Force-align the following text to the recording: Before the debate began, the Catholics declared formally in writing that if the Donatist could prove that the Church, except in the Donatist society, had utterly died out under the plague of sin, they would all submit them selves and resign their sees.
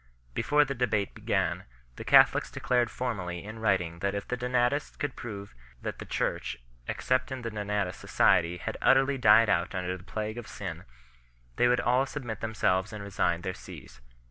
Before 0.33 0.65
the 0.65 0.73
debate 0.73 1.13
began, 1.13 1.65
the 1.95 2.03
Catholics 2.03 2.49
declared 2.49 2.89
formally 2.89 3.43
in 3.43 3.59
writing 3.59 3.99
that 3.99 4.15
if 4.15 4.27
the 4.27 4.35
Donatist 4.35 4.97
could 4.97 5.15
prove 5.15 5.53
that 5.83 5.99
the 5.99 6.05
Church, 6.05 6.57
except 6.87 7.31
in 7.31 7.43
the 7.43 7.51
Donatist 7.51 7.99
society, 7.99 8.57
had 8.57 8.77
utterly 8.81 9.19
died 9.19 9.47
out 9.47 9.75
under 9.75 9.95
the 9.95 10.03
plague 10.03 10.39
of 10.39 10.47
sin, 10.47 10.85
they 11.57 11.67
would 11.67 11.79
all 11.81 12.07
submit 12.07 12.39
them 12.39 12.55
selves 12.55 12.91
and 12.91 13.03
resign 13.03 13.41
their 13.41 13.53
sees. 13.53 14.01